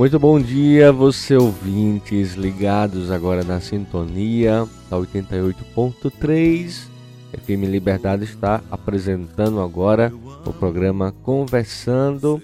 [0.00, 6.86] Muito bom dia, você ouvintes ligados agora na sintonia da 88.3.
[7.34, 10.10] FM Liberdade está apresentando agora
[10.46, 12.40] o programa Conversando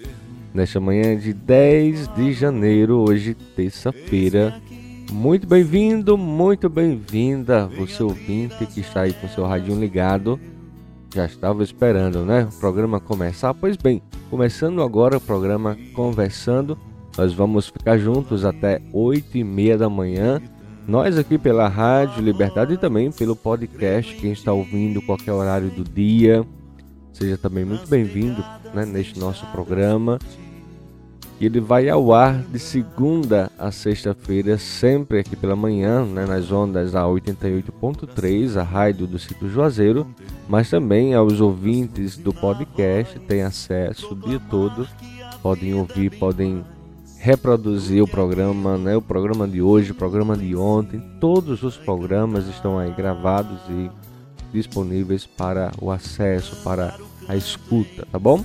[0.53, 4.61] nesta manhã de 10 de janeiro, hoje terça-feira.
[5.11, 10.39] Muito bem-vindo, muito bem-vinda, você ouvinte que está aí com seu radinho ligado.
[11.11, 12.47] Já estava esperando, né?
[12.55, 13.51] O programa começar.
[13.55, 13.99] Pois bem,
[14.29, 16.77] começando agora o programa Conversando
[17.17, 20.39] nós vamos ficar juntos até 8 e meia da manhã.
[20.87, 25.83] Nós aqui pela Rádio Liberdade e também pelo podcast, quem está ouvindo qualquer horário do
[25.83, 26.45] dia,
[27.11, 30.19] seja também muito bem-vindo né, neste nosso programa.
[31.41, 36.95] Ele vai ao ar de segunda a sexta-feira, sempre aqui pela manhã, né, nas ondas
[36.95, 40.07] a 88.3, a rádio do Sítio Juazeiro,
[40.47, 44.87] mas também aos ouvintes do podcast, têm acesso o dia todo,
[45.43, 46.63] podem ouvir, podem
[47.19, 48.95] reproduzir o programa, né?
[48.95, 53.89] O programa de hoje, o programa de ontem, todos os programas estão aí gravados e
[54.53, 56.95] disponíveis para o acesso, para
[57.27, 58.43] a escuta, tá bom?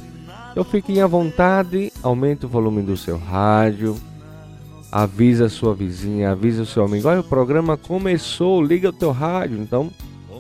[0.51, 3.97] Então fiquem à vontade, aumente o volume do seu rádio,
[4.91, 9.13] avisa a sua vizinha, avisa o seu amigo, olha o programa começou, liga o teu
[9.13, 9.91] rádio, então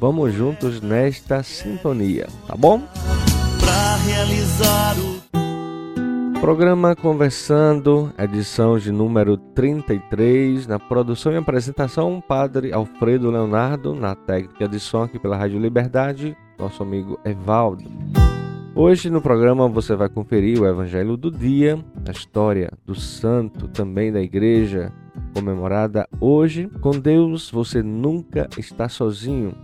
[0.00, 2.82] vamos juntos nesta sintonia, tá bom?
[3.60, 5.41] Pra realizar o
[6.42, 14.66] Programa Conversando, edição de número 33, na produção e apresentação, Padre Alfredo Leonardo, na técnica
[14.66, 17.84] de som aqui pela Rádio Liberdade, nosso amigo Evaldo.
[18.74, 24.10] Hoje no programa você vai conferir o Evangelho do Dia, a história do santo também
[24.10, 24.92] da igreja,
[25.32, 26.68] comemorada hoje.
[26.80, 29.54] Com Deus você nunca está sozinho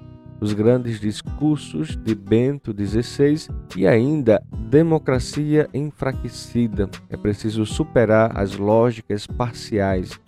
[0.40, 6.88] os grandes discursos de Bento XVI e ainda democracia enfraquecida.
[7.08, 10.18] É preciso superar as lógicas parciais,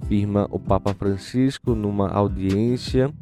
[0.00, 3.12] afirma o Papa Francisco numa audiência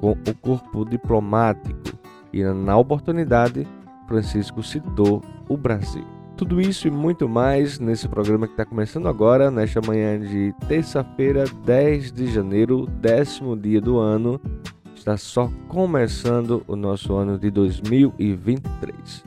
[0.00, 1.98] com o corpo diplomático.
[2.32, 3.66] E na oportunidade,
[4.08, 6.04] Francisco citou o Brasil.
[6.36, 11.44] Tudo isso e muito mais nesse programa que está começando agora, nesta manhã de terça-feira,
[11.64, 14.40] 10 de janeiro, décimo dia do ano
[15.02, 19.24] está só começando o nosso ano de 2023.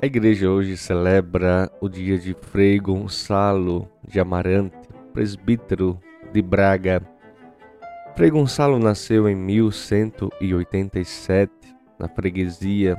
[0.00, 4.76] A igreja hoje celebra o dia de Frei Gonçalo de Amarante,
[5.12, 5.98] presbítero
[6.32, 7.02] de Braga.
[8.14, 11.50] Frei Gonçalo nasceu em 1187
[11.98, 12.96] na freguesia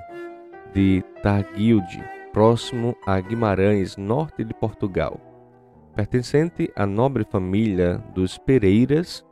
[0.73, 5.26] de Targuilde, próximo a Guimarães, norte de Portugal
[5.97, 9.25] pertencente à nobre família dos Pereiras,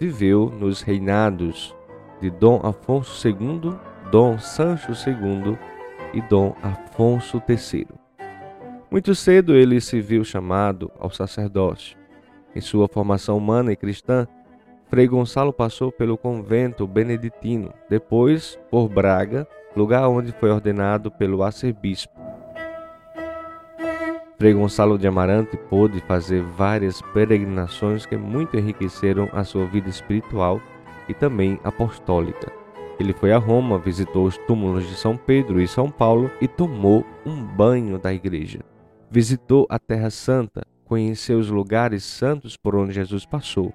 [0.00, 1.72] viveu nos reinados
[2.20, 3.72] de Dom Afonso II,
[4.10, 5.56] Dom Sancho II
[6.12, 7.86] e Dom Afonso III.
[8.90, 11.96] Muito cedo ele se viu chamado ao sacerdócio.
[12.52, 14.26] Em sua formação humana e cristã,
[14.88, 22.27] Frei Gonçalo passou pelo convento beneditino, depois por Braga, lugar onde foi ordenado pelo arcebispo.
[24.38, 30.62] Frei Gonçalo de Amarante pôde fazer várias peregrinações que muito enriqueceram a sua vida espiritual
[31.08, 32.52] e também apostólica.
[33.00, 37.04] Ele foi a Roma, visitou os túmulos de São Pedro e São Paulo e tomou
[37.26, 38.60] um banho da igreja.
[39.10, 43.72] Visitou a Terra Santa, conheceu os lugares santos por onde Jesus passou.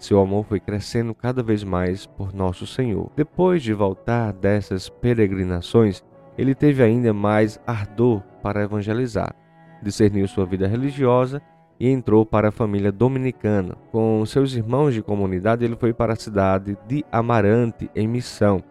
[0.00, 3.08] Seu amor foi crescendo cada vez mais por nosso Senhor.
[3.14, 6.02] Depois de voltar dessas peregrinações,
[6.36, 9.32] ele teve ainda mais ardor para evangelizar
[9.82, 11.42] discerniu sua vida religiosa
[11.78, 13.76] e entrou para a família dominicana.
[13.90, 18.62] Com seus irmãos de comunidade, ele foi para a cidade de Amarante, em missão.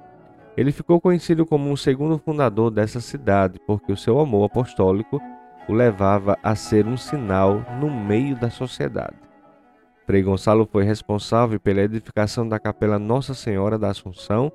[0.55, 5.19] Ele ficou conhecido como um segundo fundador dessa cidade, porque o seu amor apostólico
[5.67, 9.15] o levava a ser um sinal no meio da sociedade.
[10.05, 14.51] Frei Gonçalo foi responsável pela edificação da Capela Nossa Senhora da Assunção,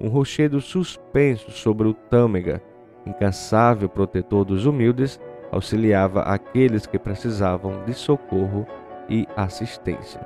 [0.00, 2.62] um rochedo suspenso sobre o Tâmega,
[3.06, 5.18] incansável protetor dos humildes,
[5.50, 8.66] auxiliava aqueles que precisavam de socorro
[9.08, 10.20] e assistência.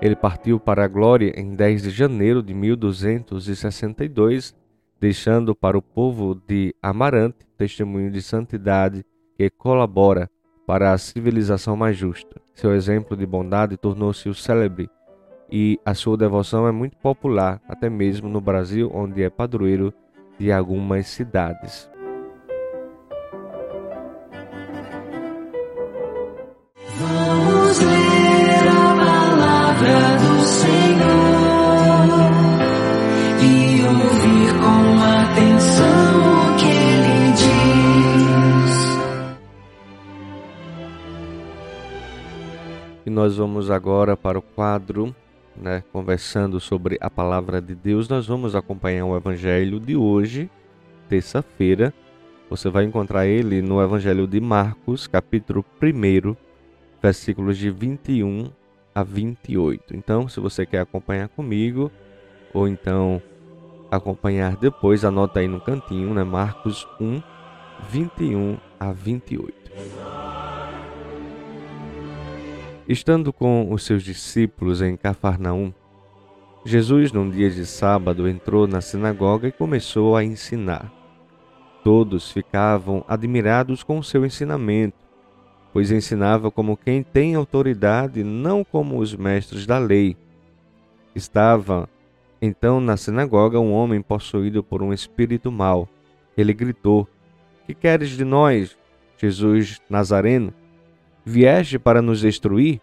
[0.00, 4.54] Ele partiu para a glória em 10 de janeiro de 1262,
[5.00, 9.04] deixando para o povo de Amarante testemunho de santidade
[9.36, 10.28] que colabora
[10.66, 12.40] para a civilização mais justa.
[12.54, 14.88] Seu exemplo de bondade tornou-se o célebre
[15.50, 19.92] e a sua devoção é muito popular, até mesmo no Brasil, onde é padroeiro
[20.38, 21.88] de algumas cidades.
[29.84, 31.04] Palavra do Senhor
[33.42, 34.80] e ouvir com
[35.20, 38.74] atenção o que ele diz.
[43.04, 45.14] E nós vamos agora para o quadro,
[45.54, 48.08] né, conversando sobre a palavra de Deus.
[48.08, 50.50] Nós vamos acompanhar o evangelho de hoje,
[51.10, 51.92] terça-feira.
[52.48, 56.36] Você vai encontrar ele no Evangelho de Marcos, capítulo 1,
[57.02, 58.50] versículos de 21
[58.94, 59.96] a 28.
[59.96, 61.90] Então, se você quer acompanhar comigo,
[62.52, 63.20] ou então
[63.90, 66.22] acompanhar depois, anota aí no cantinho, né?
[66.22, 67.20] Marcos 1,
[67.90, 69.72] 21 a 28.
[72.86, 75.72] Estando com os seus discípulos em Cafarnaum,
[76.66, 80.90] Jesus, num dia de sábado, entrou na sinagoga e começou a ensinar.
[81.82, 85.03] Todos ficavam admirados com o seu ensinamento
[85.74, 90.16] pois ensinava como quem tem autoridade, não como os mestres da lei.
[91.16, 91.88] Estava
[92.40, 95.88] então na sinagoga um homem possuído por um espírito mau.
[96.36, 97.08] Ele gritou:
[97.66, 98.78] Que queres de nós,
[99.18, 100.54] Jesus Nazareno?
[101.26, 102.80] Vieste para nos destruir?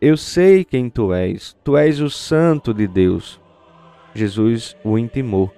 [0.00, 3.40] Eu sei quem tu és, tu és o Santo de Deus.
[4.14, 5.52] Jesus o intimou: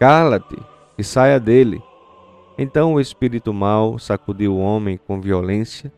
[0.00, 0.58] Cala-te
[0.98, 1.80] e saia dele.
[2.58, 5.92] Então o espírito mau sacudiu o homem com violência,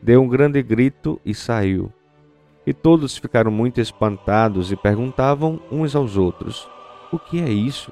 [0.00, 1.92] deu um grande grito e saiu.
[2.64, 6.70] E todos ficaram muito espantados e perguntavam uns aos outros:
[7.10, 7.90] O que é isso?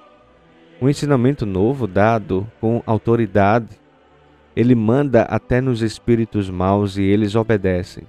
[0.80, 3.80] Um ensinamento novo dado com autoridade.
[4.54, 8.04] Ele manda até nos espíritos maus e eles obedecem.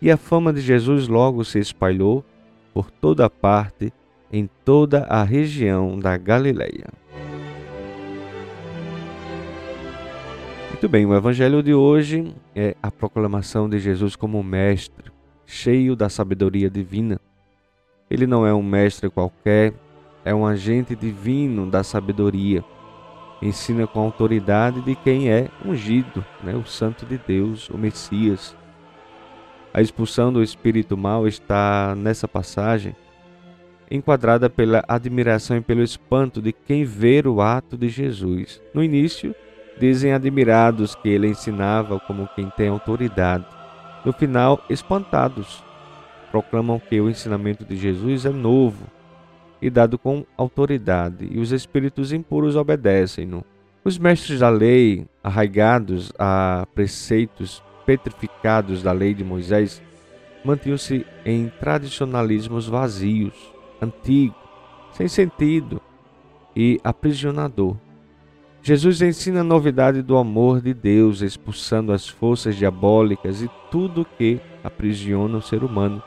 [0.00, 2.24] E a fama de Jesus logo se espalhou
[2.72, 3.92] por toda parte,
[4.30, 6.88] em toda a região da Galileia.
[10.84, 15.10] Muito bem, o evangelho de hoje é a proclamação de Jesus como mestre,
[15.46, 17.18] cheio da sabedoria divina.
[18.10, 19.72] Ele não é um mestre qualquer,
[20.26, 22.62] é um agente divino da sabedoria.
[23.40, 26.54] Ensina com a autoridade de quem é ungido, né?
[26.54, 28.54] o Santo de Deus, o Messias.
[29.72, 32.94] A expulsão do espírito mal está nessa passagem
[33.90, 38.60] enquadrada pela admiração e pelo espanto de quem vê o ato de Jesus.
[38.74, 39.34] No início,
[39.78, 43.44] Dizem admirados que ele ensinava como quem tem autoridade.
[44.04, 45.62] No final, espantados,
[46.30, 48.86] proclamam que o ensinamento de Jesus é novo
[49.60, 53.44] e dado com autoridade, e os espíritos impuros obedecem-no.
[53.82, 59.82] Os mestres da lei, arraigados a preceitos petrificados da lei de Moisés,
[60.44, 63.34] mantinham-se em tradicionalismos vazios,
[63.80, 64.36] antigos,
[64.92, 65.80] sem sentido
[66.54, 67.76] e aprisionador.
[68.66, 74.40] Jesus ensina a novidade do amor de Deus, expulsando as forças diabólicas e tudo que
[74.64, 76.02] aprisiona o ser humano.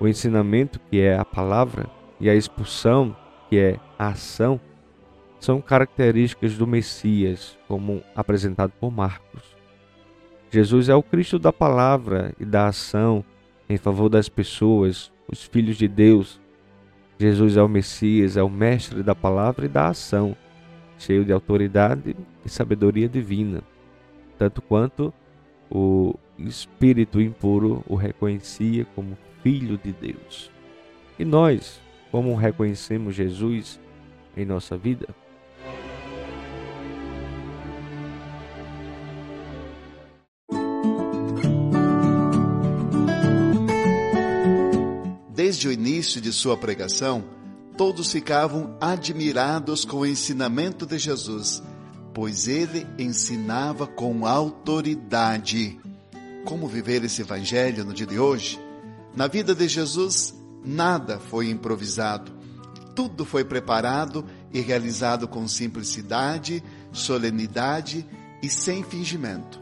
[0.00, 3.14] O ensinamento, que é a palavra, e a expulsão,
[3.50, 4.58] que é a ação,
[5.38, 9.42] são características do Messias, como apresentado por Marcos.
[10.50, 13.22] Jesus é o Cristo da palavra e da ação
[13.68, 16.40] em favor das pessoas, os filhos de Deus.
[17.18, 20.34] Jesus é o Messias, é o mestre da palavra e da ação
[21.02, 23.62] cheio de autoridade e sabedoria divina,
[24.38, 25.12] tanto quanto
[25.70, 30.50] o espírito impuro o reconhecia como filho de Deus.
[31.18, 31.80] E nós,
[32.10, 33.80] como reconhecemos Jesus
[34.36, 35.08] em nossa vida?
[45.34, 47.24] Desde o início de sua pregação,
[47.76, 51.62] todos ficavam admirados com o ensinamento de Jesus,
[52.12, 55.80] pois ele ensinava com autoridade.
[56.44, 58.60] Como viver esse evangelho no dia de hoje?
[59.14, 62.32] Na vida de Jesus, nada foi improvisado.
[62.94, 66.62] Tudo foi preparado e realizado com simplicidade,
[66.92, 68.06] solenidade
[68.42, 69.60] e sem fingimento.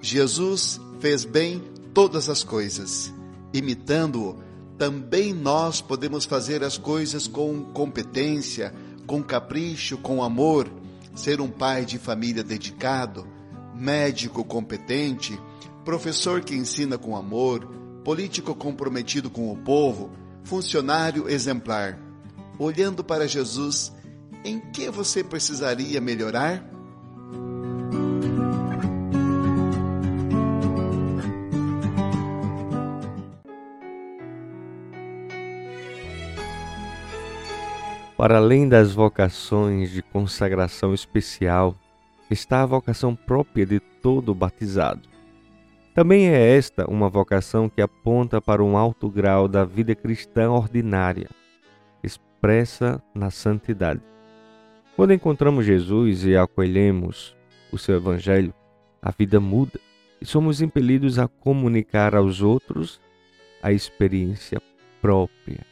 [0.00, 3.12] Jesus fez bem todas as coisas.
[3.52, 4.36] Imitando-o,
[4.82, 8.74] também nós podemos fazer as coisas com competência,
[9.06, 10.68] com capricho, com amor,
[11.14, 13.24] ser um pai de família dedicado,
[13.76, 15.38] médico competente,
[15.84, 17.64] professor que ensina com amor,
[18.02, 20.10] político comprometido com o povo,
[20.42, 21.96] funcionário exemplar.
[22.58, 23.92] Olhando para Jesus,
[24.44, 26.68] em que você precisaria melhorar?
[38.22, 41.74] Para além das vocações de consagração especial,
[42.30, 45.08] está a vocação própria de todo batizado.
[45.92, 51.28] Também é esta uma vocação que aponta para um alto grau da vida cristã ordinária,
[52.00, 54.00] expressa na santidade.
[54.94, 57.36] Quando encontramos Jesus e acolhemos
[57.72, 58.54] o seu Evangelho,
[59.02, 59.80] a vida muda
[60.20, 63.00] e somos impelidos a comunicar aos outros
[63.60, 64.62] a experiência
[65.00, 65.71] própria.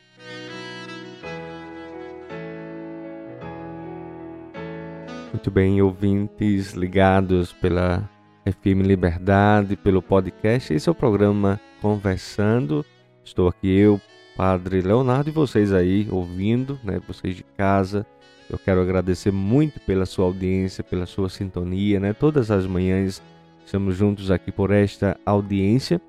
[5.33, 8.11] Muito bem, ouvintes ligados pela
[8.45, 10.75] FM Liberdade, pelo podcast.
[10.75, 12.85] Esse é o programa Conversando.
[13.25, 14.01] Estou aqui eu,
[14.37, 17.01] Padre Leonardo, e vocês aí ouvindo, né?
[17.07, 18.05] Vocês de casa.
[18.51, 22.13] Eu quero agradecer muito pela sua audiência, pela sua sintonia, né?
[22.13, 23.23] Todas as manhãs
[23.65, 26.01] estamos juntos aqui por esta audiência.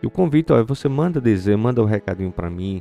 [0.00, 2.80] E o convite, ó, você manda dizer, manda um recadinho para mim,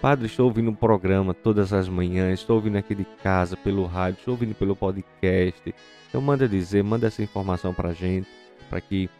[0.00, 4.20] Padre, estou ouvindo um programa todas as manhãs, estou ouvindo aqui de casa, pelo rádio,
[4.20, 5.74] estou ouvindo pelo podcast.
[6.08, 8.28] Então manda dizer, manda essa informação para a gente,
[8.70, 9.10] para que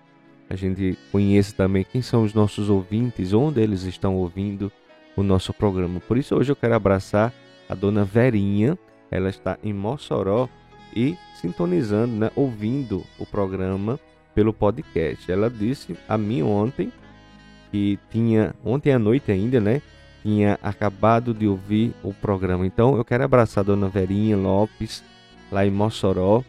[0.48, 4.70] a gente conheça também quem são os nossos ouvintes, onde eles estão ouvindo
[5.16, 5.98] o nosso programa.
[5.98, 7.34] Por isso hoje eu quero abraçar
[7.68, 8.78] a dona Verinha,
[9.10, 10.48] ela está em Mossoró
[10.94, 13.98] e sintonizando, né, ouvindo o programa
[14.32, 15.30] pelo podcast.
[15.30, 16.92] Ela disse a mim ontem
[17.72, 19.82] que tinha, ontem à noite ainda, né,
[20.22, 22.66] tinha acabado de ouvir o programa.
[22.66, 25.02] Então eu quero abraçar a dona Verinha Lopes,
[25.50, 26.42] lá em Mossoró,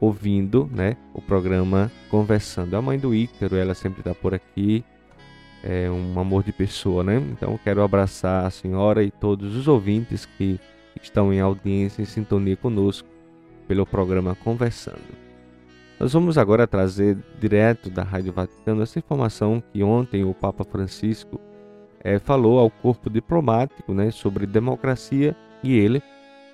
[0.00, 2.74] ouvindo né, o programa Conversando.
[2.74, 4.84] A mãe do Ícaro, ela sempre está por aqui,
[5.62, 7.22] é um amor de pessoa, né?
[7.30, 10.58] Então eu quero abraçar a senhora e todos os ouvintes que
[11.00, 13.08] estão em audiência, em sintonia conosco,
[13.68, 15.22] pelo programa Conversando.
[16.00, 21.40] Nós vamos agora trazer direto da Rádio Vaticano essa informação que ontem o Papa Francisco
[22.02, 26.02] é, falou ao corpo diplomático né, sobre democracia e ele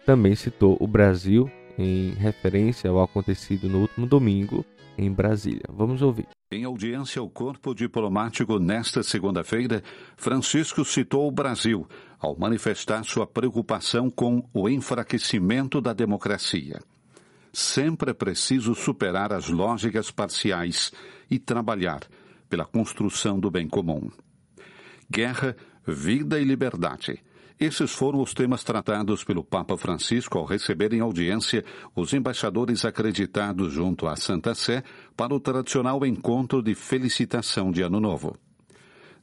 [0.05, 4.65] também citou o Brasil em referência ao acontecido no último domingo
[4.97, 5.65] em Brasília.
[5.69, 6.27] Vamos ouvir.
[6.51, 9.83] Em audiência ao corpo diplomático nesta segunda-feira,
[10.17, 11.87] Francisco citou o Brasil
[12.19, 16.81] ao manifestar sua preocupação com o enfraquecimento da democracia.
[17.53, 20.93] Sempre é preciso superar as lógicas parciais
[21.31, 22.01] e trabalhar
[22.49, 24.11] pela construção do bem comum
[25.11, 27.23] guerra, vida e liberdade.
[27.59, 31.65] Esses foram os temas tratados pelo Papa Francisco ao receber em audiência
[31.97, 34.85] os embaixadores acreditados junto à Santa Sé
[35.17, 38.37] para o tradicional encontro de felicitação de Ano Novo.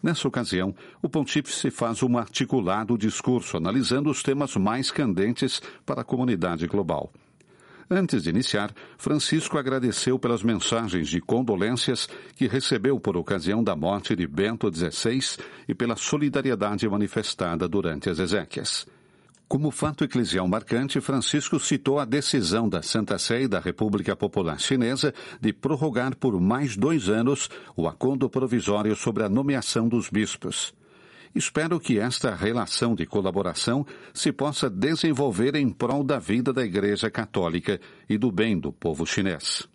[0.04, 6.06] Nessa ocasião, o pontífice faz um articulado discurso analisando os temas mais candentes para a
[6.06, 7.12] comunidade global.
[7.90, 14.16] Antes de iniciar, Francisco agradeceu pelas mensagens de condolências que recebeu por ocasião da morte
[14.16, 18.88] de Bento XVI e pela solidariedade manifestada durante as exéquias.
[19.48, 24.60] Como fato eclesial marcante, Francisco citou a decisão da Santa Sé e da República Popular
[24.60, 30.74] Chinesa de prorrogar por mais dois anos o acordo provisório sobre a nomeação dos bispos.
[31.36, 37.12] Espero que esta relação de colaboração se possa desenvolver em prol da vida da Igreja
[37.12, 37.78] Católica
[38.08, 39.68] e do bem do povo chinês.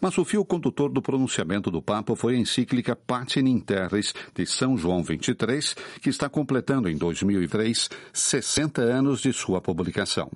[0.00, 4.46] Mas o fio condutor do pronunciamento do Papa foi a encíclica Pater in Terris de
[4.46, 10.30] São João XXIII, que está completando em 2003 60 anos de sua publicação.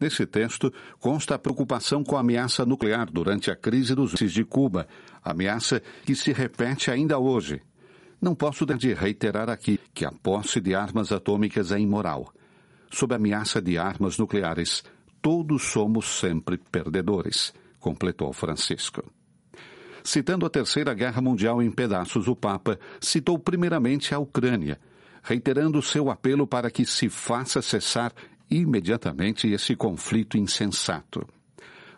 [0.00, 4.86] Nesse texto consta a preocupação com a ameaça nuclear durante a crise dos de Cuba,
[5.20, 7.60] ameaça que se repete ainda hoje
[8.20, 12.32] não posso de reiterar aqui que a posse de armas atômicas é imoral.
[12.90, 14.82] Sob ameaça de armas nucleares,
[15.22, 19.04] todos somos sempre perdedores, completou Francisco.
[20.02, 24.80] Citando a Terceira Guerra Mundial em pedaços, o Papa citou primeiramente a Ucrânia,
[25.22, 28.12] reiterando seu apelo para que se faça cessar
[28.50, 31.26] imediatamente esse conflito insensato.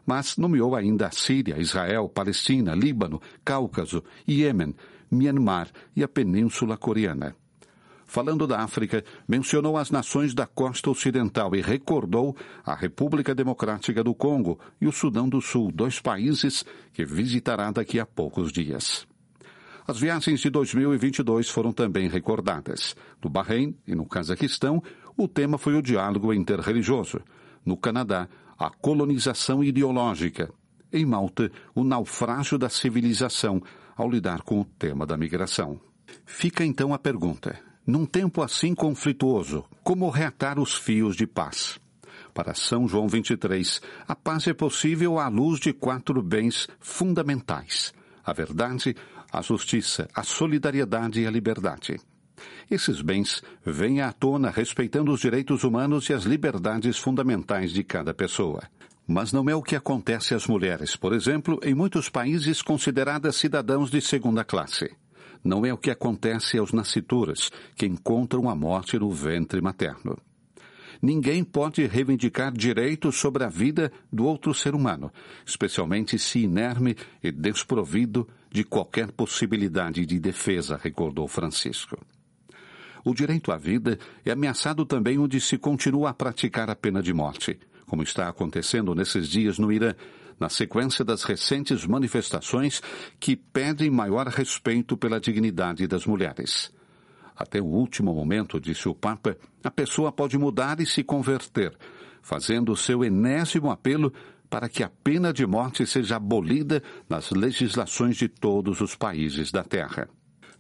[0.04, 4.74] Mas nomeou ainda a Síria, Israel, Palestina, Líbano, Cáucaso, Iêmen,
[5.10, 7.34] Myanmar e a Península Coreana.
[8.10, 14.12] Falando da África, mencionou as nações da costa ocidental e recordou a República Democrática do
[14.12, 19.06] Congo e o Sudão do Sul, dois países que visitará daqui a poucos dias.
[19.86, 22.96] As viagens de 2022 foram também recordadas.
[23.22, 24.82] No Bahrein e no Cazaquistão,
[25.16, 27.20] o tema foi o diálogo interreligioso.
[27.64, 30.52] No Canadá, a colonização ideológica.
[30.92, 33.62] Em Malta, o naufrágio da civilização
[34.00, 35.78] ao lidar com o tema da migração.
[36.24, 41.78] Fica então a pergunta: num tempo assim conflituoso, como reatar os fios de paz?
[42.32, 47.92] Para São João 23, a paz é possível à luz de quatro bens fundamentais:
[48.24, 48.96] a verdade,
[49.30, 52.00] a justiça, a solidariedade e a liberdade.
[52.70, 58.14] Esses bens vêm à tona respeitando os direitos humanos e as liberdades fundamentais de cada
[58.14, 58.62] pessoa.
[59.10, 63.90] Mas não é o que acontece às mulheres, por exemplo, em muitos países consideradas cidadãos
[63.90, 64.88] de segunda classe.
[65.42, 70.16] Não é o que acontece aos nascituras, que encontram a morte no ventre materno.
[71.02, 75.12] Ninguém pode reivindicar direitos sobre a vida do outro ser humano,
[75.44, 81.98] especialmente se inerme e desprovido de qualquer possibilidade de defesa, recordou Francisco.
[83.04, 87.12] O direito à vida é ameaçado também onde se continua a praticar a pena de
[87.12, 87.58] morte,
[87.90, 89.96] como está acontecendo nesses dias no Irã,
[90.38, 92.80] na sequência das recentes manifestações
[93.18, 96.72] que pedem maior respeito pela dignidade das mulheres.
[97.34, 101.76] Até o último momento, disse o Papa, a pessoa pode mudar e se converter,
[102.22, 104.12] fazendo o seu enésimo apelo
[104.48, 109.64] para que a pena de morte seja abolida nas legislações de todos os países da
[109.64, 110.08] Terra.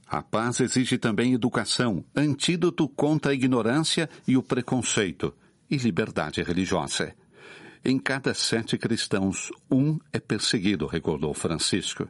[0.04, 5.32] A paz exige também educação, antídoto contra a ignorância e o preconceito,
[5.70, 7.14] e liberdade religiosa.
[7.82, 12.06] Em cada sete cristãos, um é perseguido, recordou Francisco.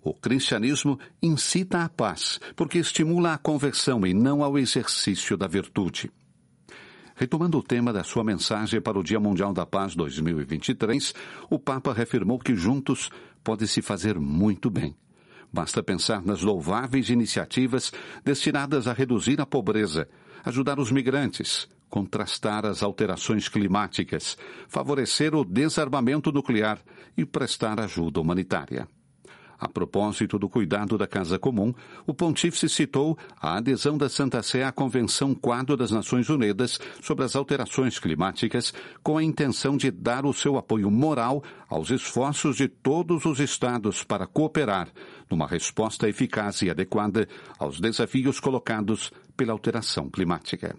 [0.00, 6.12] O cristianismo incita à paz, porque estimula a conversão e não ao exercício da virtude.
[7.16, 11.12] Retomando o tema da sua mensagem para o Dia Mundial da Paz 2023,
[11.50, 13.10] o Papa reafirmou que juntos
[13.42, 14.96] pode-se fazer muito bem.
[15.52, 17.92] Basta pensar nas louváveis iniciativas
[18.24, 20.08] destinadas a reduzir a pobreza,
[20.44, 26.78] ajudar os migrantes, contrastar as alterações climáticas, favorecer o desarmamento nuclear
[27.16, 28.88] e prestar ajuda humanitária.
[29.60, 31.74] A propósito do cuidado da casa comum,
[32.06, 37.26] o pontífice citou a adesão da Santa Sé à Convenção Quadro das Nações Unidas sobre
[37.26, 38.72] as alterações climáticas,
[39.02, 44.02] com a intenção de dar o seu apoio moral aos esforços de todos os Estados
[44.02, 44.88] para cooperar
[45.30, 50.74] numa resposta eficaz e adequada aos desafios colocados pela alteração climática.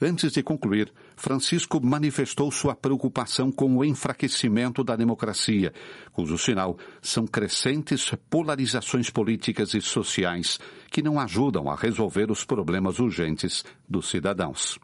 [0.00, 5.72] Antes de concluir, Francisco manifestou sua preocupação com o enfraquecimento da democracia,
[6.12, 12.98] cujo sinal são crescentes polarizações políticas e sociais que não ajudam a resolver os problemas
[12.98, 14.78] urgentes dos cidadãos.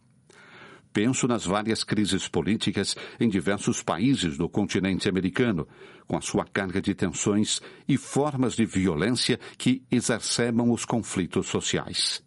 [0.94, 5.68] Penso nas várias crises políticas em diversos países do continente americano,
[6.06, 12.22] com a sua carga de tensões e formas de violência que exacerbam os conflitos sociais.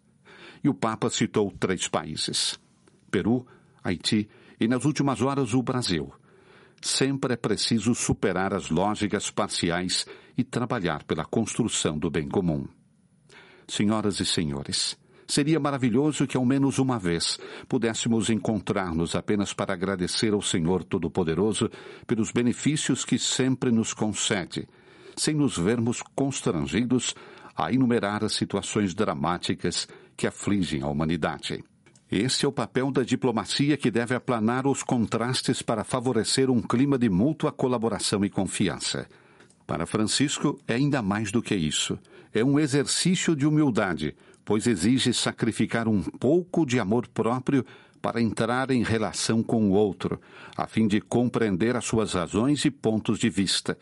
[0.62, 2.58] E o Papa citou três países.
[3.16, 3.46] Peru,
[3.82, 4.28] Haiti
[4.60, 6.12] e, nas últimas horas, o Brasil.
[6.82, 10.04] Sempre é preciso superar as lógicas parciais
[10.36, 12.68] e trabalhar pela construção do bem comum.
[13.66, 20.34] Senhoras e senhores, seria maravilhoso que ao menos uma vez pudéssemos encontrar-nos apenas para agradecer
[20.34, 21.70] ao Senhor Todo-Poderoso
[22.06, 24.68] pelos benefícios que sempre nos concede,
[25.16, 27.14] sem nos vermos constrangidos
[27.56, 31.64] a enumerar as situações dramáticas que afligem a humanidade.
[32.10, 36.96] Esse é o papel da diplomacia que deve aplanar os contrastes para favorecer um clima
[36.96, 39.08] de mútua colaboração e confiança.
[39.66, 41.98] Para Francisco, é ainda mais do que isso.
[42.32, 44.14] É um exercício de humildade,
[44.44, 47.66] pois exige sacrificar um pouco de amor próprio
[48.00, 50.20] para entrar em relação com o outro,
[50.56, 53.76] a fim de compreender as suas razões e pontos de vista,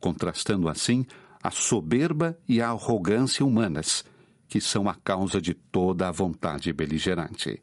[0.00, 1.04] contrastando assim
[1.42, 4.02] a soberba e a arrogância humanas
[4.48, 7.60] que são a causa de toda a vontade beligerante.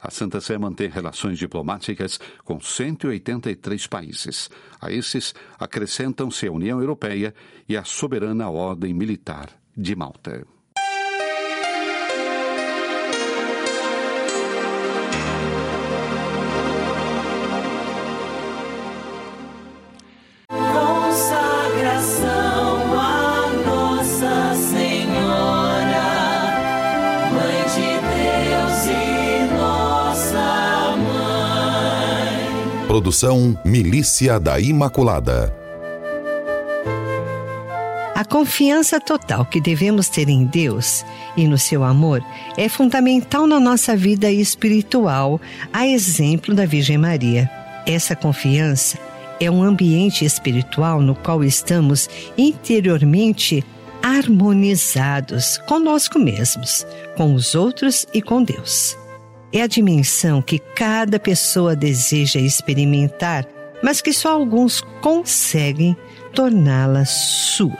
[0.00, 4.48] A Santa Sé mantém relações diplomáticas com 183 países.
[4.80, 7.34] A esses acrescentam-se a União Europeia
[7.68, 10.57] e a soberana Ordem Militar de Malta.
[32.98, 35.54] Produção Milícia da Imaculada.
[38.12, 41.04] A confiança total que devemos ter em Deus
[41.36, 42.20] e no seu amor
[42.56, 45.40] é fundamental na nossa vida espiritual,
[45.72, 47.48] a exemplo da Virgem Maria.
[47.86, 48.98] Essa confiança
[49.38, 53.64] é um ambiente espiritual no qual estamos interiormente
[54.02, 56.84] harmonizados conosco mesmos,
[57.16, 58.96] com os outros e com Deus.
[59.52, 63.46] É a dimensão que cada pessoa deseja experimentar,
[63.82, 65.96] mas que só alguns conseguem
[66.34, 67.78] torná-la sua.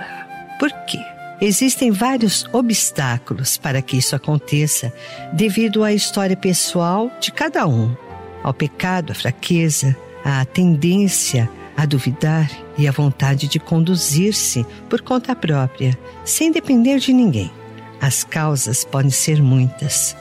[0.59, 0.99] Por quê?
[1.41, 4.93] Existem vários obstáculos para que isso aconteça,
[5.33, 7.95] devido à história pessoal de cada um,
[8.43, 15.37] ao pecado, à fraqueza, à tendência a duvidar e a vontade de conduzir-se por conta
[15.37, 17.53] própria, sem depender de ninguém.
[18.01, 20.17] As causas podem ser muitas: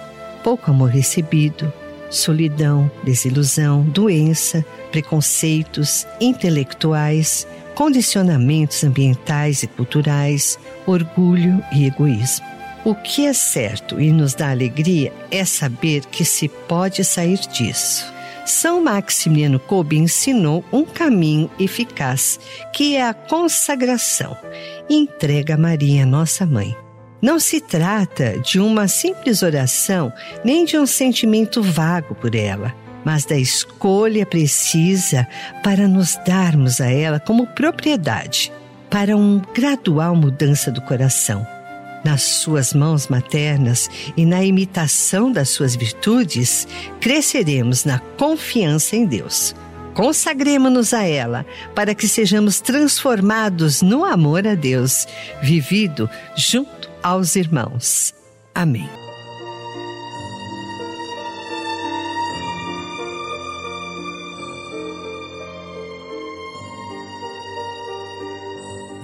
[0.48, 1.74] pouco amor recebido,
[2.10, 12.46] solidão, desilusão, doença, preconceitos intelectuais, condicionamentos ambientais e culturais, orgulho e egoísmo.
[12.86, 18.06] O que é certo e nos dá alegria é saber que se pode sair disso
[18.46, 22.40] são Maximiano Kolbe ensinou um caminho eficaz,
[22.72, 24.38] que é a consagração.
[24.90, 26.74] Entrega Maria, nossa mãe.
[27.22, 33.26] Não se trata de uma simples oração, nem de um sentimento vago por ela, mas
[33.26, 35.28] da escolha precisa
[35.64, 38.52] para nos darmos a ela como propriedade,
[38.90, 41.46] para uma gradual mudança do coração
[42.08, 46.66] nas suas mãos maternas e na imitação das suas virtudes,
[47.02, 49.54] cresceremos na confiança em Deus.
[49.98, 55.08] Consagremos-nos a ela para que sejamos transformados no amor a Deus,
[55.42, 58.14] vivido junto aos irmãos.
[58.54, 58.88] Amém.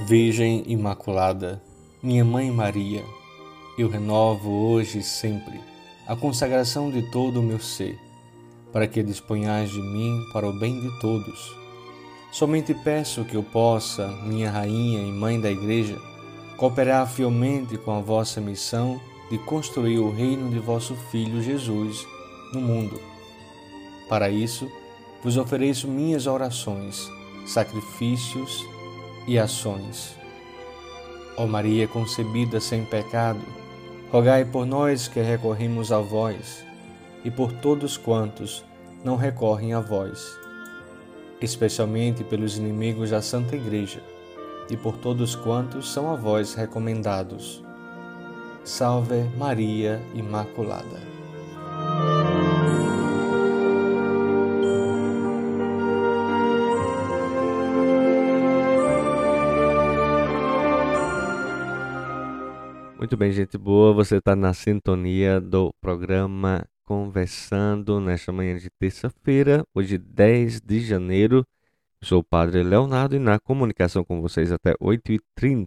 [0.06, 1.60] Virgem Imaculada,
[2.03, 3.03] minha Mãe Maria,
[3.79, 5.60] eu renovo hoje e sempre
[6.06, 7.97] a consagração de todo o meu ser,
[8.74, 11.56] para que disponhais de mim para o bem de todos.
[12.32, 15.98] Somente peço que eu possa, minha Rainha e Mãe da Igreja,
[16.58, 22.06] cooperar fielmente com a vossa missão de construir o reino de vosso Filho Jesus
[22.52, 23.00] no mundo.
[24.10, 24.70] Para isso,
[25.24, 27.10] vos ofereço minhas orações,
[27.46, 28.66] sacrifícios
[29.28, 30.22] e ações
[31.36, 33.42] Ó Maria concebida sem pecado,
[34.12, 36.64] rogai por nós que recorremos a vós
[37.24, 38.64] e por todos quantos
[39.04, 40.38] não recorrem a vós,
[41.42, 44.02] especialmente pelos inimigos da Santa Igreja
[44.70, 47.64] e por todos quantos são a vós recomendados.
[48.64, 51.14] Salve Maria Imaculada.
[62.98, 69.65] Muito bem, gente boa, você está na sintonia do programa Conversando nesta manhã de terça-feira,
[69.74, 71.48] hoje 10 de janeiro.
[72.02, 75.65] Eu sou o Padre Leonardo e na comunicação com vocês até 8h30.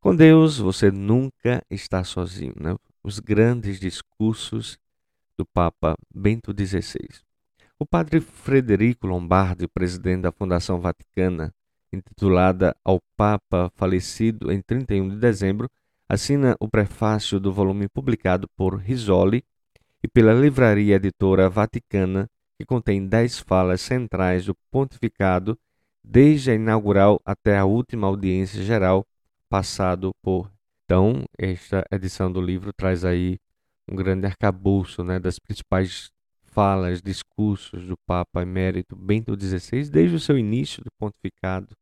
[0.00, 2.54] Com Deus, você nunca está sozinho.
[2.60, 2.76] Né?
[3.02, 4.78] Os grandes discursos
[5.36, 7.08] do Papa Bento XVI.
[7.76, 11.52] O padre Frederico Lombardi, presidente da Fundação Vaticana,
[11.92, 15.68] intitulada ao Papa falecido em 31 de dezembro,
[16.08, 19.44] assina o prefácio do volume publicado por Risoli
[20.06, 25.58] e pela Livraria Editora Vaticana, que contém dez falas centrais do pontificado
[26.02, 29.04] desde a inaugural até a última audiência geral,
[29.48, 30.48] passado por.
[30.84, 33.36] Então, esta edição do livro traz aí
[33.90, 36.12] um grande arcabouço né, das principais
[36.44, 41.74] falas, discursos do Papa Emérito Bento XVI, desde o seu início do pontificado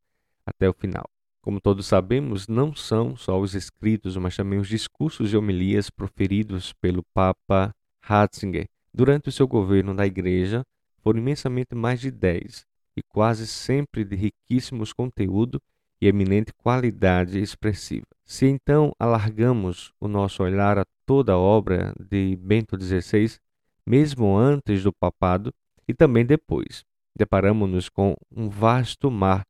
[0.46, 1.04] até o final.
[1.42, 6.72] Como todos sabemos, não são só os escritos, mas também os discursos e homilias proferidos
[6.80, 7.74] pelo Papa
[8.06, 10.62] Ratzinger durante o seu governo na Igreja
[11.02, 15.60] foram imensamente mais de dez e quase sempre de riquíssimos conteúdo
[16.00, 18.06] e eminente qualidade expressiva.
[18.22, 23.38] Se então alargamos o nosso olhar a toda a obra de Bento XVI,
[23.86, 25.52] mesmo antes do papado
[25.88, 26.84] e também depois,
[27.16, 29.46] deparamos-nos com um vasto mar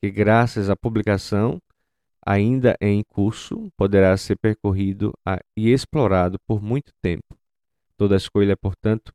[0.00, 1.60] que, graças à publicação
[2.24, 5.12] ainda em curso, poderá ser percorrido
[5.54, 7.39] e explorado por muito tempo.
[8.00, 9.12] Toda escolha é, portanto,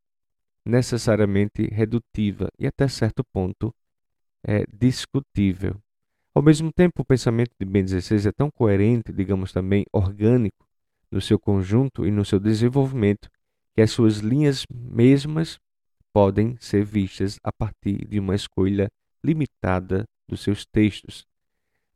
[0.64, 3.74] necessariamente redutiva e, até certo ponto,
[4.44, 5.82] é discutível.
[6.36, 10.68] Ao mesmo tempo, o pensamento de Ben XVI é tão coerente, digamos também orgânico,
[11.10, 13.28] no seu conjunto e no seu desenvolvimento,
[13.74, 15.58] que as suas linhas mesmas
[16.14, 18.88] podem ser vistas a partir de uma escolha
[19.24, 21.26] limitada dos seus textos.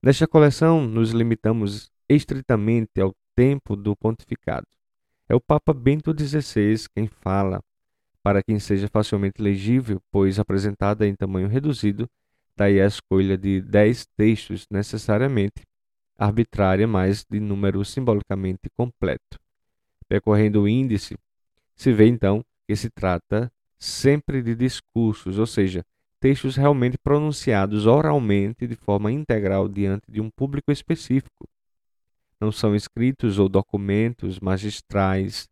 [0.01, 4.65] Nesta coleção, nos limitamos estritamente ao tempo do pontificado.
[5.31, 7.61] É o Papa Bento XVI quem fala,
[8.23, 12.09] para quem seja facilmente legível, pois apresentada em tamanho reduzido,
[12.57, 15.61] daí a escolha de dez textos necessariamente
[16.17, 19.39] arbitrária, mas de número simbolicamente completo.
[20.07, 21.15] Percorrendo o índice,
[21.75, 25.85] se vê então que se trata sempre de discursos, ou seja,
[26.19, 31.47] textos realmente pronunciados oralmente de forma integral diante de um público específico.
[32.39, 35.49] Não são escritos ou documentos magistrais,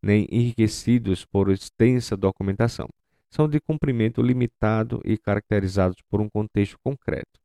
[0.00, 2.88] nem enriquecidos por extensa documentação.
[3.28, 7.40] São de cumprimento limitado e caracterizados por um contexto concreto.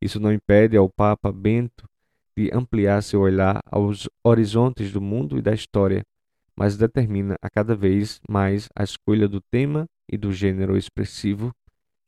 [0.00, 1.88] Isso não impede ao Papa Bento
[2.36, 6.04] de ampliar seu olhar aos horizontes do mundo e da história,
[6.56, 11.54] mas determina a cada vez mais a escolha do tema e do gênero expressivo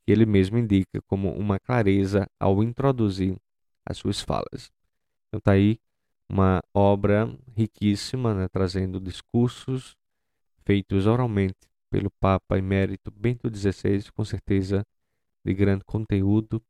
[0.05, 3.37] que ele mesmo indica como uma clareza ao introduzir
[3.87, 4.71] as suas falas.
[5.29, 5.79] Então está aí
[6.35, 9.95] uma obra riquíssima, né, trazendo discursos
[10.65, 11.55] feitos oralmente
[11.89, 14.85] pelo Papa Emérito Bento XVI, com certeza
[15.45, 16.61] de grande conteúdo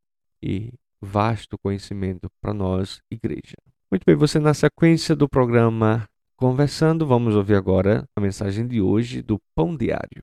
[0.43, 3.57] e vasto conhecimento para nós, igreja.
[3.91, 9.23] Muito bem, você na sequência do programa Conversando, vamos ouvir agora a mensagem de hoje
[9.23, 10.23] do Pão Diário.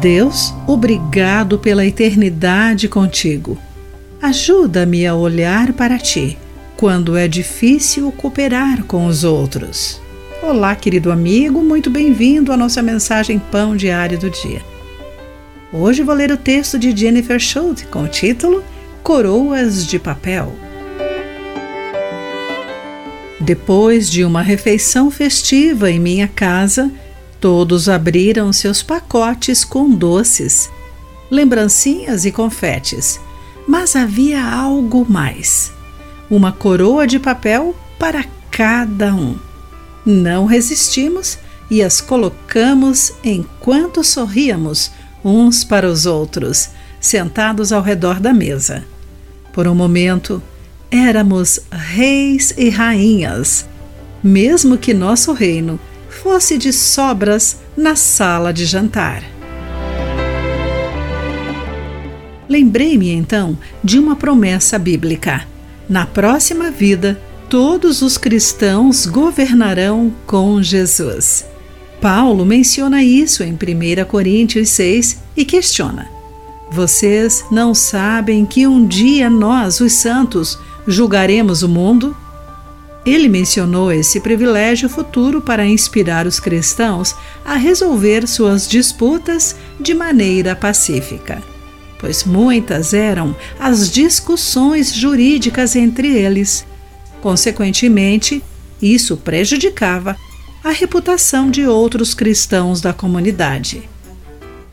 [0.00, 3.58] Deus, obrigado pela eternidade contigo.
[4.22, 6.38] Ajuda-me a olhar para ti
[6.78, 10.00] quando é difícil cooperar com os outros.
[10.40, 14.62] Olá, querido amigo, muito bem-vindo à nossa mensagem Pão Diário do Dia.
[15.72, 18.62] Hoje vou ler o texto de Jennifer Schultz com o título
[19.02, 20.54] Coroas de Papel.
[23.40, 26.92] Depois de uma refeição festiva em minha casa,
[27.40, 30.70] todos abriram seus pacotes com doces,
[31.28, 33.18] lembrancinhas e confetes.
[33.66, 35.76] Mas havia algo mais:
[36.30, 39.36] uma coroa de papel para cada um.
[40.04, 41.38] Não resistimos
[41.70, 44.90] e as colocamos enquanto sorríamos
[45.24, 48.84] uns para os outros, sentados ao redor da mesa.
[49.52, 50.42] Por um momento,
[50.90, 53.66] éramos reis e rainhas,
[54.22, 59.22] mesmo que nosso reino fosse de sobras na sala de jantar.
[62.48, 65.46] Lembrei-me então de uma promessa bíblica.
[65.88, 71.46] Na próxima vida, todos os cristãos governarão com Jesus.
[71.98, 76.06] Paulo menciona isso em 1 Coríntios 6 e questiona:
[76.70, 82.14] Vocês não sabem que um dia nós, os santos, julgaremos o mundo?
[83.06, 87.14] Ele mencionou esse privilégio futuro para inspirar os cristãos
[87.46, 91.42] a resolver suas disputas de maneira pacífica,
[91.98, 96.66] pois muitas eram as discussões jurídicas entre eles.
[97.20, 98.42] Consequentemente,
[98.80, 100.16] isso prejudicava
[100.62, 103.88] a reputação de outros cristãos da comunidade.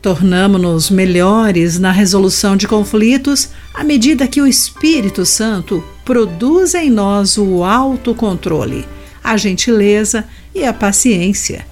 [0.00, 7.36] Tornamo-nos melhores na resolução de conflitos à medida que o Espírito Santo produz em nós
[7.36, 8.86] o autocontrole,
[9.22, 11.66] a gentileza e a paciência.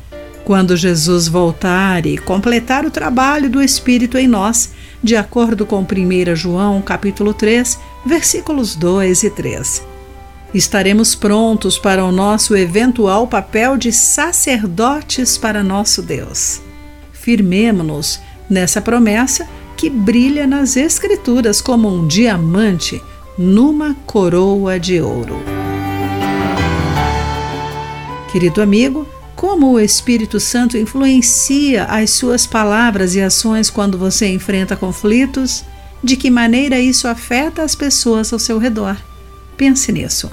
[0.45, 4.71] Quando Jesus voltar e completar o trabalho do Espírito em nós,
[5.05, 9.87] de acordo com 1 João capítulo 3, versículos 2 e 3.
[10.53, 16.61] Estaremos prontos para o nosso eventual papel de sacerdotes para nosso Deus
[17.25, 23.03] firmemo-nos nessa promessa que brilha nas Escrituras como um diamante
[23.39, 25.39] numa coroa de ouro.
[28.31, 34.77] Querido amigo, como o Espírito Santo influencia as suas palavras e ações quando você enfrenta
[34.77, 35.65] conflitos?
[36.03, 38.97] De que maneira isso afeta as pessoas ao seu redor?
[39.57, 40.31] Pense nisso.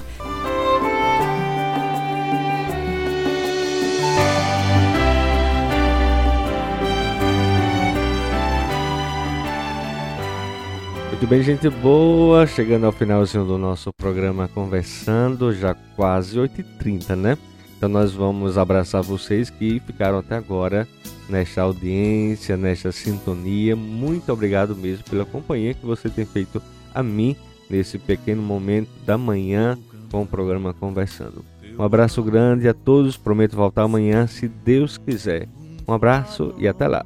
[11.08, 17.38] Muito bem, gente boa, chegando ao finalzinho do nosso programa Conversando, já quase 8h30, né?
[17.82, 20.86] Então nós vamos abraçar vocês que ficaram até agora
[21.28, 23.74] nesta audiência, nesta sintonia.
[23.74, 26.62] Muito obrigado mesmo pela companhia que você tem feito
[26.94, 27.34] a mim
[27.68, 29.76] nesse pequeno momento da manhã
[30.12, 31.44] com o programa Conversando.
[31.76, 35.48] Um abraço grande a todos, prometo voltar amanhã se Deus quiser.
[35.84, 37.04] Um abraço e até lá.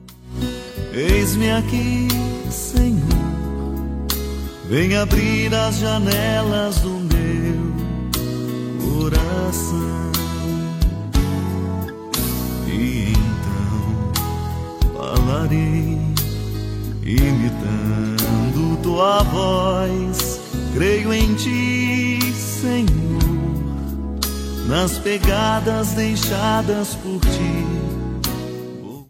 [0.93, 2.07] Eis-me aqui,
[2.51, 3.01] Senhor
[4.69, 7.73] Vem abrir as janelas do meu
[9.01, 10.26] coração
[12.77, 14.12] e então
[14.95, 15.99] falarei
[17.05, 20.41] imitando tua voz.
[21.37, 22.89] Ti, Senhor,
[24.69, 27.86] nas pegadas deixadas por ti